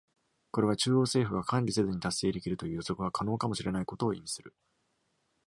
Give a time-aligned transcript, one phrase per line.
[0.49, 4.55] これは、中央政府が管理せずに達成できるという予測が可能かもしれないことを意味する。